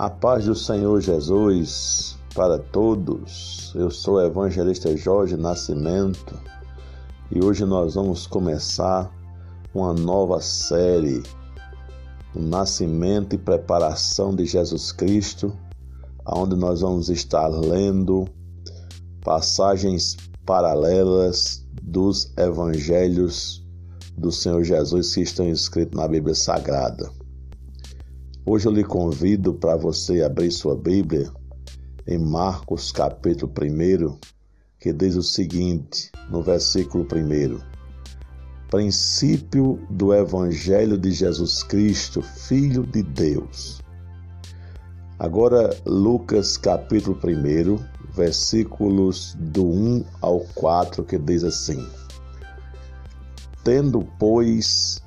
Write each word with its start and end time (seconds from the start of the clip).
A 0.00 0.08
paz 0.08 0.46
do 0.46 0.54
Senhor 0.54 0.98
Jesus 1.02 2.16
para 2.34 2.58
todos. 2.58 3.70
Eu 3.74 3.90
sou 3.90 4.14
o 4.14 4.24
evangelista 4.24 4.96
Jorge 4.96 5.36
Nascimento 5.36 6.40
e 7.30 7.44
hoje 7.44 7.66
nós 7.66 7.96
vamos 7.96 8.26
começar 8.26 9.14
uma 9.74 9.92
nova 9.92 10.40
série, 10.40 11.22
o 12.34 12.40
nascimento 12.40 13.34
e 13.34 13.38
preparação 13.38 14.34
de 14.34 14.46
Jesus 14.46 14.90
Cristo, 14.90 15.54
onde 16.26 16.56
nós 16.56 16.80
vamos 16.80 17.10
estar 17.10 17.48
lendo 17.48 18.26
passagens 19.22 20.16
paralelas 20.46 21.62
dos 21.82 22.32
evangelhos 22.38 23.62
do 24.16 24.32
Senhor 24.32 24.64
Jesus 24.64 25.12
que 25.12 25.20
estão 25.20 25.46
escritos 25.46 25.94
na 25.94 26.08
Bíblia 26.08 26.34
Sagrada. 26.34 27.19
Hoje 28.52 28.66
eu 28.66 28.72
lhe 28.72 28.82
convido 28.82 29.54
para 29.54 29.76
você 29.76 30.24
abrir 30.24 30.50
sua 30.50 30.74
Bíblia 30.74 31.30
em 32.04 32.18
Marcos 32.18 32.90
capítulo 32.90 33.52
1, 33.56 34.18
que 34.76 34.92
diz 34.92 35.14
o 35.14 35.22
seguinte, 35.22 36.10
no 36.28 36.42
versículo 36.42 37.04
1: 37.04 37.60
Princípio 38.68 39.78
do 39.88 40.12
Evangelho 40.12 40.98
de 40.98 41.12
Jesus 41.12 41.62
Cristo, 41.62 42.22
Filho 42.22 42.84
de 42.84 43.04
Deus. 43.04 43.80
Agora, 45.16 45.70
Lucas 45.86 46.56
capítulo 46.56 47.16
1, 47.24 47.78
versículos 48.12 49.36
do 49.38 49.64
1 49.64 50.04
ao 50.20 50.40
4, 50.56 51.04
que 51.04 51.20
diz 51.20 51.44
assim: 51.44 51.86
Tendo, 53.62 54.04
pois, 54.18 55.00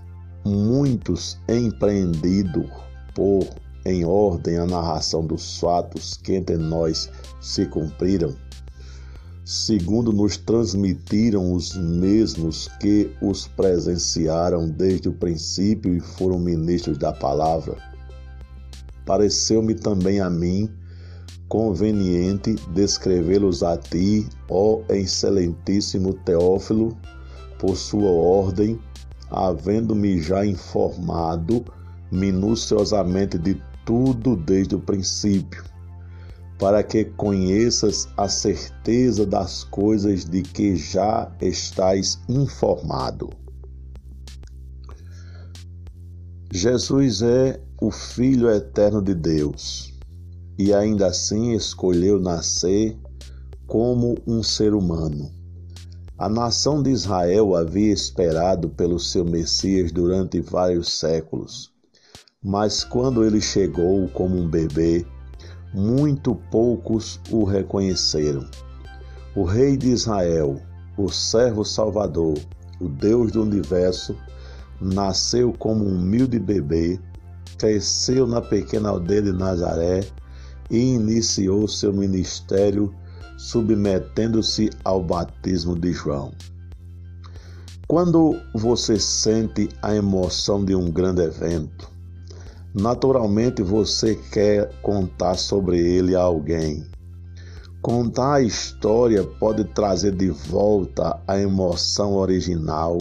muitos 0.45 1.37
empreendido 1.49 2.71
pôr 3.15 3.47
em 3.85 4.05
ordem 4.05 4.57
a 4.57 4.65
narração 4.65 5.25
dos 5.25 5.59
fatos 5.59 6.17
que 6.23 6.33
entre 6.33 6.57
nós 6.57 7.09
se 7.41 7.65
cumpriram, 7.65 8.33
segundo 9.43 10.13
nos 10.13 10.37
transmitiram 10.37 11.53
os 11.53 11.75
mesmos 11.75 12.69
que 12.79 13.11
os 13.21 13.47
presenciaram 13.47 14.69
desde 14.69 15.09
o 15.09 15.13
princípio 15.13 15.93
e 15.93 15.99
foram 15.99 16.39
ministros 16.39 16.97
da 16.97 17.11
palavra. 17.11 17.77
Pareceu-me 19.05 19.75
também 19.75 20.21
a 20.21 20.29
mim 20.29 20.69
conveniente 21.49 22.55
descrevê-los 22.73 23.61
a 23.61 23.77
ti, 23.77 24.27
ó 24.49 24.81
excelentíssimo 24.89 26.13
Teófilo, 26.13 26.97
por 27.59 27.75
sua 27.75 28.09
ordem, 28.09 28.79
havendo-me 29.29 30.19
já 30.19 30.43
informado 30.43 31.63
minuciosamente 32.13 33.39
de 33.39 33.59
tudo 33.85 34.35
desde 34.35 34.75
o 34.75 34.79
princípio, 34.79 35.63
para 36.59 36.83
que 36.83 37.05
conheças 37.05 38.07
a 38.15 38.29
certeza 38.29 39.25
das 39.25 39.63
coisas 39.63 40.23
de 40.23 40.43
que 40.43 40.75
já 40.75 41.29
estás 41.41 42.19
informado. 42.29 43.31
Jesus 46.51 47.23
é 47.23 47.59
o 47.81 47.89
Filho 47.89 48.49
eterno 48.49 49.01
de 49.01 49.15
Deus 49.15 49.91
e 50.57 50.71
ainda 50.71 51.07
assim 51.07 51.53
escolheu 51.53 52.19
nascer 52.19 52.95
como 53.65 54.15
um 54.27 54.43
ser 54.43 54.75
humano. 54.75 55.31
A 56.15 56.29
nação 56.29 56.83
de 56.83 56.91
Israel 56.91 57.55
havia 57.55 57.91
esperado 57.91 58.69
pelo 58.69 58.99
seu 58.99 59.25
Messias 59.25 59.91
durante 59.91 60.39
vários 60.39 60.99
séculos 60.99 61.72
mas 62.43 62.83
quando 62.83 63.23
ele 63.23 63.39
chegou 63.39 64.07
como 64.09 64.35
um 64.35 64.47
bebê, 64.47 65.05
muito 65.73 66.35
poucos 66.51 67.19
o 67.31 67.43
reconheceram. 67.43 68.45
O 69.35 69.43
Rei 69.43 69.77
de 69.77 69.89
Israel, 69.89 70.61
o 70.97 71.09
servo 71.09 71.63
Salvador, 71.63 72.37
o 72.79 72.89
Deus 72.89 73.31
do 73.31 73.41
universo, 73.41 74.15
nasceu 74.79 75.53
como 75.53 75.85
um 75.85 75.95
humilde 75.95 76.37
bebê, 76.37 76.99
cresceu 77.57 78.27
na 78.27 78.41
pequena 78.41 78.89
aldeia 78.89 79.21
de 79.21 79.31
Nazaré 79.31 80.05
e 80.69 80.95
iniciou 80.95 81.67
seu 81.67 81.93
ministério 81.93 82.93
submetendo-se 83.37 84.69
ao 84.83 85.01
batismo 85.01 85.77
de 85.77 85.93
João. 85.93 86.33
Quando 87.87 88.39
você 88.53 88.99
sente 88.99 89.69
a 89.81 89.95
emoção 89.95 90.63
de 90.63 90.75
um 90.75 90.89
grande 90.89 91.21
evento, 91.21 91.92
Naturalmente 92.73 93.61
você 93.61 94.15
quer 94.31 94.71
contar 94.81 95.35
sobre 95.35 95.77
ele 95.79 96.15
a 96.15 96.21
alguém. 96.21 96.83
Contar 97.81 98.35
a 98.35 98.41
história 98.41 99.23
pode 99.23 99.63
trazer 99.65 100.13
de 100.13 100.29
volta 100.29 101.21
a 101.27 101.37
emoção 101.37 102.15
original 102.15 102.97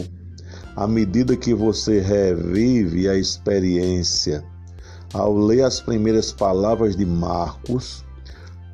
à 0.77 0.87
medida 0.87 1.37
que 1.37 1.55
você 1.55 2.01
revive 2.01 3.09
a 3.09 3.17
experiência. 3.17 4.45
Ao 5.13 5.37
ler 5.37 5.63
as 5.63 5.81
primeiras 5.81 6.33
palavras 6.33 6.97
de 6.97 7.05
Marcos, 7.05 8.05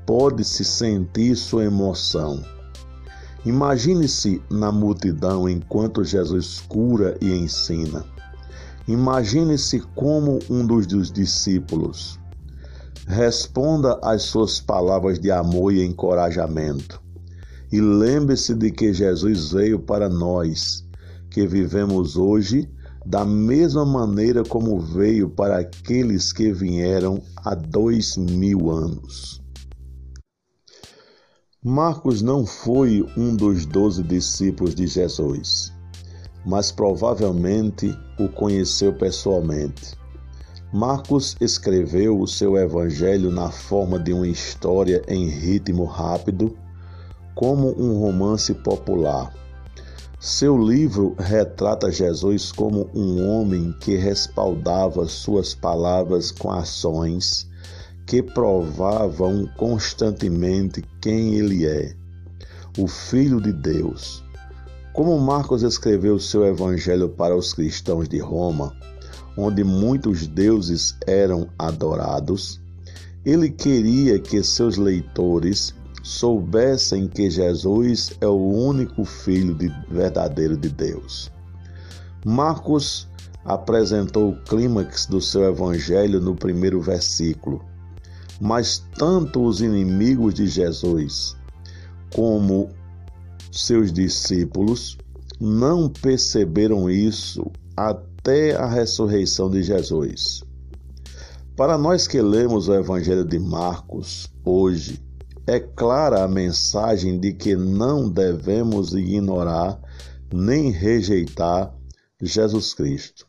pode-se 0.06 0.64
sentir 0.64 1.36
sua 1.36 1.64
emoção. 1.64 2.42
Imagine-se 3.44 4.42
na 4.50 4.70
multidão 4.70 5.48
enquanto 5.48 6.04
Jesus 6.04 6.62
cura 6.68 7.16
e 7.20 7.32
ensina. 7.32 8.04
Imagine-se 8.88 9.80
como 9.94 10.38
um 10.48 10.66
dos 10.66 11.12
discípulos. 11.12 12.18
Responda 13.06 14.00
às 14.02 14.22
suas 14.22 14.60
palavras 14.60 15.18
de 15.18 15.30
amor 15.30 15.74
e 15.74 15.84
encorajamento. 15.84 16.98
E 17.70 17.82
lembre-se 17.82 18.54
de 18.54 18.70
que 18.70 18.94
Jesus 18.94 19.52
veio 19.52 19.78
para 19.78 20.08
nós, 20.08 20.86
que 21.30 21.46
vivemos 21.46 22.16
hoje, 22.16 22.66
da 23.04 23.26
mesma 23.26 23.84
maneira 23.84 24.42
como 24.42 24.80
veio 24.80 25.28
para 25.28 25.58
aqueles 25.58 26.32
que 26.32 26.50
vieram 26.50 27.20
há 27.44 27.54
dois 27.54 28.16
mil 28.16 28.70
anos. 28.70 29.42
Marcos 31.62 32.22
não 32.22 32.46
foi 32.46 33.06
um 33.18 33.36
dos 33.36 33.66
doze 33.66 34.02
discípulos 34.02 34.74
de 34.74 34.86
Jesus 34.86 35.76
mas 36.44 36.70
provavelmente 36.70 37.96
o 38.18 38.28
conheceu 38.28 38.92
pessoalmente. 38.92 39.96
Marcos 40.72 41.36
escreveu 41.40 42.20
o 42.20 42.26
seu 42.26 42.56
evangelho 42.56 43.30
na 43.30 43.50
forma 43.50 43.98
de 43.98 44.12
uma 44.12 44.28
história 44.28 45.02
em 45.08 45.26
ritmo 45.26 45.84
rápido, 45.84 46.54
como 47.34 47.70
um 47.80 47.98
romance 47.98 48.52
popular. 48.52 49.32
Seu 50.20 50.58
livro 50.58 51.14
retrata 51.18 51.90
Jesus 51.90 52.50
como 52.50 52.90
um 52.94 53.24
homem 53.26 53.74
que 53.80 53.96
respaldava 53.96 55.06
suas 55.06 55.54
palavras 55.54 56.30
com 56.30 56.50
ações 56.50 57.48
que 58.04 58.22
provavam 58.22 59.48
constantemente 59.56 60.82
quem 61.00 61.34
ele 61.34 61.66
é, 61.66 61.94
o 62.76 62.88
Filho 62.88 63.40
de 63.40 63.52
Deus 63.52 64.24
como 64.92 65.18
Marcos 65.18 65.62
escreveu 65.62 66.18
seu 66.18 66.44
evangelho 66.44 67.08
para 67.08 67.36
os 67.36 67.52
cristãos 67.52 68.08
de 68.08 68.18
Roma, 68.18 68.74
onde 69.36 69.62
muitos 69.62 70.26
deuses 70.26 70.96
eram 71.06 71.48
adorados, 71.58 72.60
ele 73.24 73.50
queria 73.50 74.18
que 74.18 74.42
seus 74.42 74.76
leitores 74.76 75.74
soubessem 76.02 77.06
que 77.06 77.30
Jesus 77.30 78.12
é 78.20 78.26
o 78.26 78.48
único 78.50 79.04
Filho 79.04 79.54
de, 79.54 79.68
verdadeiro 79.90 80.56
de 80.56 80.68
Deus. 80.68 81.30
Marcos 82.24 83.08
apresentou 83.44 84.30
o 84.30 84.36
clímax 84.42 85.06
do 85.06 85.20
seu 85.20 85.44
evangelho 85.44 86.20
no 86.20 86.34
primeiro 86.34 86.80
versículo. 86.80 87.64
Mas 88.40 88.84
tanto 88.96 89.42
os 89.44 89.60
inimigos 89.60 90.34
de 90.34 90.46
Jesus 90.46 91.36
como 92.14 92.70
seus 93.52 93.92
discípulos 93.92 94.96
não 95.40 95.88
perceberam 95.88 96.90
isso 96.90 97.50
até 97.76 98.56
a 98.56 98.66
ressurreição 98.66 99.50
de 99.50 99.62
Jesus. 99.62 100.42
Para 101.56 101.78
nós 101.78 102.06
que 102.06 102.20
lemos 102.20 102.68
o 102.68 102.74
Evangelho 102.74 103.24
de 103.24 103.38
Marcos 103.38 104.28
hoje, 104.44 105.02
é 105.46 105.58
clara 105.58 106.22
a 106.22 106.28
mensagem 106.28 107.18
de 107.18 107.32
que 107.32 107.56
não 107.56 108.08
devemos 108.08 108.92
ignorar 108.92 109.80
nem 110.32 110.70
rejeitar 110.70 111.74
Jesus 112.20 112.74
Cristo. 112.74 113.26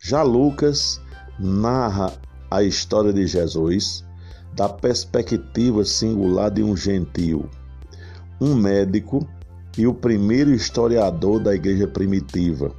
Já 0.00 0.22
Lucas 0.22 1.00
narra 1.38 2.12
a 2.50 2.62
história 2.62 3.12
de 3.12 3.26
Jesus 3.26 4.04
da 4.54 4.68
perspectiva 4.68 5.84
singular 5.84 6.50
de 6.50 6.62
um 6.62 6.76
gentio 6.76 7.50
um 8.40 8.54
médico 8.54 9.26
e 9.76 9.86
o 9.86 9.94
primeiro 9.94 10.52
historiador 10.52 11.40
da 11.40 11.54
igreja 11.54 11.86
primitiva. 11.86 12.72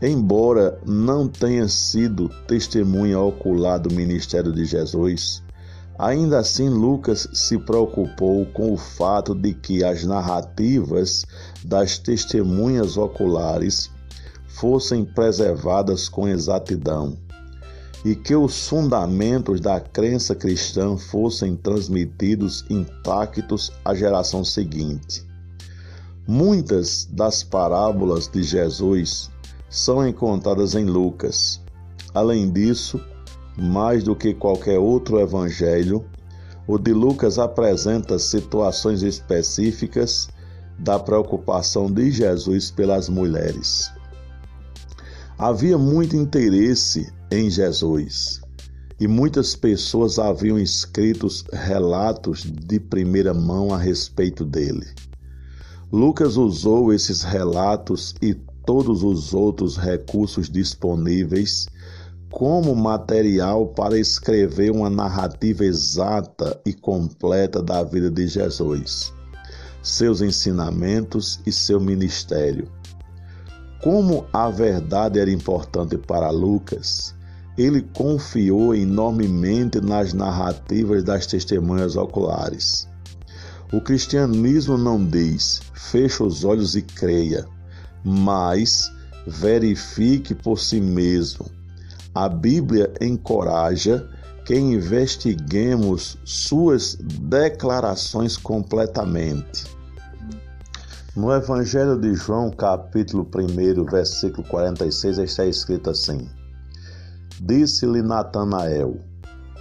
Embora 0.00 0.78
não 0.86 1.26
tenha 1.26 1.66
sido 1.68 2.28
testemunha 2.46 3.18
ocular 3.18 3.78
do 3.78 3.92
ministério 3.92 4.52
de 4.52 4.64
Jesus, 4.64 5.42
ainda 5.98 6.38
assim 6.38 6.68
Lucas 6.68 7.28
se 7.32 7.58
preocupou 7.58 8.46
com 8.46 8.72
o 8.72 8.76
fato 8.76 9.34
de 9.34 9.54
que 9.54 9.82
as 9.82 10.04
narrativas 10.04 11.24
das 11.64 11.98
testemunhas 11.98 12.96
oculares 12.96 13.90
fossem 14.46 15.04
preservadas 15.04 16.08
com 16.08 16.28
exatidão 16.28 17.16
e 18.04 18.14
que 18.14 18.34
os 18.34 18.68
fundamentos 18.68 19.60
da 19.60 19.80
crença 19.80 20.34
cristã 20.34 20.96
fossem 20.96 21.56
transmitidos 21.56 22.64
intactos 22.70 23.72
à 23.84 23.94
geração 23.94 24.44
seguinte. 24.44 25.26
Muitas 26.26 27.06
das 27.10 27.42
parábolas 27.42 28.28
de 28.28 28.42
Jesus 28.42 29.30
são 29.68 30.06
encontradas 30.06 30.74
em 30.74 30.84
Lucas. 30.84 31.60
Além 32.14 32.50
disso, 32.50 33.00
mais 33.56 34.04
do 34.04 34.14
que 34.14 34.32
qualquer 34.34 34.78
outro 34.78 35.18
evangelho, 35.18 36.04
o 36.66 36.78
de 36.78 36.92
Lucas 36.92 37.38
apresenta 37.38 38.18
situações 38.18 39.02
específicas 39.02 40.28
da 40.78 40.98
preocupação 40.98 41.90
de 41.90 42.10
Jesus 42.10 42.70
pelas 42.70 43.08
mulheres. 43.08 43.90
Havia 45.40 45.78
muito 45.78 46.16
interesse 46.16 47.12
em 47.30 47.48
Jesus 47.48 48.40
e 48.98 49.06
muitas 49.06 49.54
pessoas 49.54 50.18
haviam 50.18 50.58
escrito 50.58 51.28
relatos 51.52 52.42
de 52.42 52.80
primeira 52.80 53.32
mão 53.32 53.72
a 53.72 53.78
respeito 53.78 54.44
dele. 54.44 54.84
Lucas 55.92 56.36
usou 56.36 56.92
esses 56.92 57.22
relatos 57.22 58.16
e 58.20 58.34
todos 58.66 59.04
os 59.04 59.32
outros 59.32 59.76
recursos 59.76 60.50
disponíveis 60.50 61.68
como 62.32 62.74
material 62.74 63.68
para 63.68 63.96
escrever 63.96 64.72
uma 64.72 64.90
narrativa 64.90 65.64
exata 65.64 66.60
e 66.66 66.72
completa 66.72 67.62
da 67.62 67.84
vida 67.84 68.10
de 68.10 68.26
Jesus, 68.26 69.14
seus 69.84 70.20
ensinamentos 70.20 71.38
e 71.46 71.52
seu 71.52 71.78
ministério. 71.80 72.68
Como 73.82 74.26
a 74.32 74.50
verdade 74.50 75.18
era 75.18 75.30
importante 75.30 75.96
para 75.96 76.30
Lucas, 76.30 77.14
ele 77.56 77.82
confiou 77.94 78.74
enormemente 78.74 79.80
nas 79.80 80.12
narrativas 80.12 81.04
das 81.04 81.26
testemunhas 81.26 81.96
oculares. 81.96 82.88
O 83.72 83.80
cristianismo 83.80 84.76
não 84.76 85.04
diz, 85.04 85.60
feche 85.74 86.22
os 86.22 86.44
olhos 86.44 86.74
e 86.74 86.82
creia 86.82 87.46
mas 88.04 88.92
verifique 89.26 90.34
por 90.34 90.58
si 90.58 90.80
mesmo. 90.80 91.46
A 92.14 92.28
Bíblia 92.28 92.92
encoraja 93.00 94.08
que 94.44 94.56
investiguemos 94.56 96.16
suas 96.24 96.96
declarações 96.96 98.36
completamente. 98.36 99.66
No 101.16 101.32
Evangelho 101.32 101.98
de 101.98 102.14
João, 102.14 102.50
capítulo 102.50 103.26
1, 103.34 103.84
versículo 103.86 104.46
46, 104.46 105.18
está 105.18 105.44
escrito 105.46 105.88
assim: 105.90 106.28
Disse-lhe 107.40 108.02
Natanael: 108.02 109.00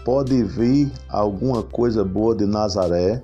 Pode 0.03 0.43
vir 0.43 0.91
alguma 1.07 1.63
coisa 1.63 2.03
boa 2.03 2.35
de 2.35 2.45
Nazaré? 2.45 3.23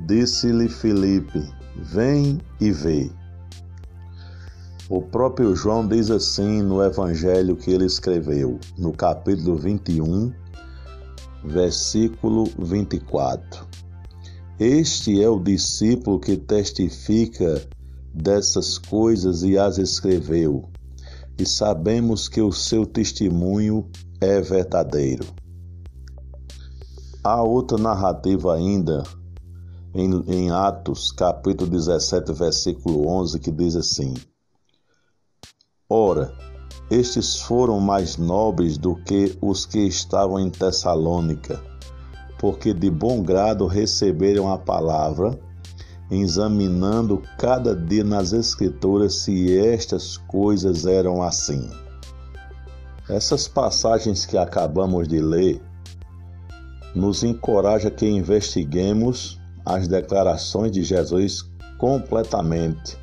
Disse-lhe 0.00 0.68
Filipe: 0.68 1.40
Vem 1.76 2.40
e 2.60 2.72
vê. 2.72 3.10
O 4.90 5.00
próprio 5.00 5.54
João 5.54 5.86
diz 5.86 6.10
assim 6.10 6.60
no 6.60 6.82
evangelho 6.82 7.56
que 7.56 7.70
ele 7.70 7.86
escreveu, 7.86 8.58
no 8.76 8.92
capítulo 8.92 9.56
21, 9.56 10.32
versículo 11.44 12.44
24. 12.58 13.85
Este 14.58 15.22
é 15.22 15.28
o 15.28 15.38
discípulo 15.38 16.18
que 16.18 16.34
testifica 16.34 17.62
dessas 18.14 18.78
coisas 18.78 19.42
e 19.42 19.58
as 19.58 19.76
escreveu, 19.76 20.70
e 21.38 21.44
sabemos 21.44 22.26
que 22.26 22.40
o 22.40 22.50
seu 22.50 22.86
testemunho 22.86 23.86
é 24.18 24.40
verdadeiro. 24.40 25.26
Há 27.22 27.42
outra 27.42 27.76
narrativa 27.76 28.54
ainda 28.54 29.02
em, 29.94 30.24
em 30.26 30.50
Atos, 30.50 31.12
capítulo 31.12 31.70
17, 31.70 32.32
versículo 32.32 33.08
11, 33.08 33.38
que 33.38 33.52
diz 33.52 33.76
assim: 33.76 34.14
Ora, 35.86 36.32
estes 36.90 37.40
foram 37.40 37.78
mais 37.78 38.16
nobres 38.16 38.78
do 38.78 38.96
que 38.96 39.36
os 39.42 39.66
que 39.66 39.80
estavam 39.80 40.40
em 40.40 40.48
Tessalônica, 40.48 41.62
porque 42.38 42.74
de 42.74 42.90
bom 42.90 43.22
grado 43.22 43.66
receberam 43.66 44.52
a 44.52 44.58
palavra, 44.58 45.38
examinando 46.10 47.22
cada 47.38 47.74
dia 47.74 48.04
nas 48.04 48.32
Escrituras 48.32 49.22
se 49.22 49.58
estas 49.58 50.16
coisas 50.16 50.86
eram 50.86 51.22
assim. 51.22 51.70
Essas 53.08 53.46
passagens 53.48 54.26
que 54.26 54.36
acabamos 54.36 55.08
de 55.08 55.20
ler 55.20 55.62
nos 56.94 57.22
encoraja 57.22 57.90
que 57.90 58.06
investiguemos 58.06 59.40
as 59.64 59.86
declarações 59.86 60.72
de 60.72 60.82
Jesus 60.82 61.44
completamente, 61.78 62.96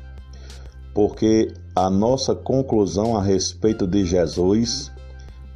porque 0.92 1.52
a 1.76 1.88
nossa 1.88 2.34
conclusão 2.34 3.16
a 3.16 3.22
respeito 3.22 3.86
de 3.86 4.04
Jesus 4.04 4.90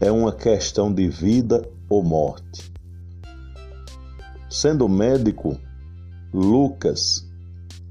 é 0.01 0.11
uma 0.11 0.33
questão 0.33 0.93
de 0.93 1.09
vida 1.09 1.69
ou 1.89 2.03
morte. 2.03 2.78
Sendo 4.51 4.89
médico, 4.89 5.59
Lucas 6.33 7.27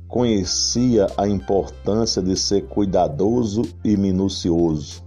conhecia 0.07 1.07
a 1.18 1.27
importância 1.27 2.21
de 2.21 2.36
ser 2.36 2.65
cuidadoso 2.68 3.62
e 3.83 3.95
minucioso. 3.95 5.04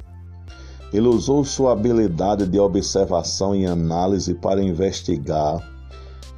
Ele 0.93 1.09
usou 1.09 1.45
sua 1.45 1.73
habilidade 1.73 2.47
de 2.47 2.59
observação 2.59 3.55
e 3.55 3.67
análise 3.67 4.35
para 4.35 4.63
investigar 4.63 5.61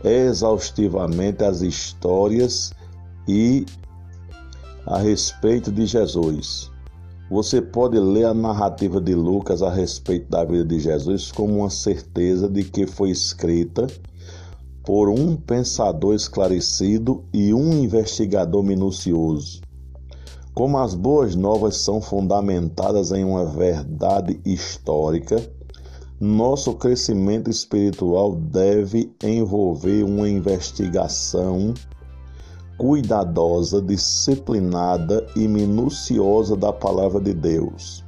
exaustivamente 0.04 1.44
as 1.44 1.62
histórias 1.62 2.72
e 3.26 3.66
a 4.86 4.98
respeito 4.98 5.70
de 5.70 5.86
Jesus. 5.86 6.70
Você 7.30 7.62
pode 7.62 7.98
ler 7.98 8.24
a 8.26 8.34
narrativa 8.34 9.00
de 9.00 9.14
Lucas 9.14 9.62
a 9.62 9.70
respeito 9.70 10.28
da 10.28 10.44
vida 10.44 10.64
de 10.64 10.80
Jesus 10.80 11.32
como 11.32 11.60
uma 11.60 11.70
certeza 11.70 12.48
de 12.48 12.62
que 12.62 12.86
foi 12.86 13.10
escrita 13.10 13.86
por 14.84 15.08
um 15.08 15.36
pensador 15.36 16.14
esclarecido 16.14 17.24
e 17.32 17.54
um 17.54 17.72
investigador 17.72 18.62
minucioso. 18.62 19.60
Como 20.54 20.76
as 20.78 20.94
boas 20.94 21.34
novas 21.34 21.76
são 21.76 22.00
fundamentadas 22.00 23.12
em 23.12 23.24
uma 23.24 23.44
verdade 23.46 24.40
histórica, 24.44 25.36
nosso 26.20 26.74
crescimento 26.74 27.48
espiritual 27.48 28.34
deve 28.34 29.12
envolver 29.22 30.04
uma 30.04 30.28
investigação 30.28 31.72
cuidadosa, 32.76 33.80
disciplinada 33.80 35.26
e 35.36 35.46
minuciosa 35.48 36.56
da 36.56 36.72
palavra 36.72 37.20
de 37.20 37.32
Deus, 37.32 38.04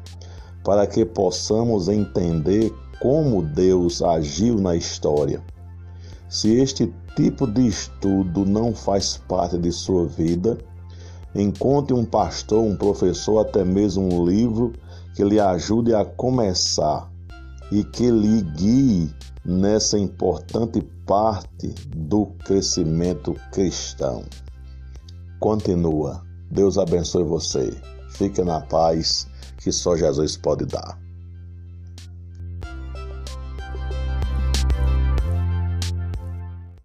para 0.65 0.87
que 0.87 1.05
possamos 1.05 1.89
entender 1.89 2.73
como 3.01 3.43
Deus 3.43 4.03
agiu 4.03 4.57
na 4.57 4.77
história. 4.77 5.43
Se 6.35 6.53
este 6.53 6.93
tipo 7.15 7.47
de 7.47 7.65
estudo 7.69 8.45
não 8.45 8.75
faz 8.75 9.17
parte 9.29 9.57
de 9.57 9.71
sua 9.71 10.05
vida, 10.05 10.59
encontre 11.33 11.95
um 11.95 12.05
pastor, 12.05 12.61
um 12.61 12.75
professor, 12.75 13.39
até 13.39 13.65
mesmo 13.65 14.13
um 14.13 14.27
livro 14.27 14.73
que 15.15 15.23
lhe 15.23 15.39
ajude 15.39 15.95
a 15.95 16.05
começar 16.05 17.09
e 17.71 17.85
que 17.85 18.11
lhe 18.11 18.43
guie 18.43 19.15
nessa 19.45 19.97
importante 19.97 20.83
parte 21.07 21.69
do 21.95 22.27
crescimento 22.45 23.37
cristão 23.53 24.25
continua. 25.39 26.21
Deus 26.51 26.77
abençoe 26.77 27.23
você. 27.23 27.73
Fique 28.11 28.43
na 28.43 28.61
paz 28.61 29.29
que 29.59 29.71
só 29.71 29.97
Jesus 29.97 30.37
pode 30.37 30.67
dar. 30.67 31.04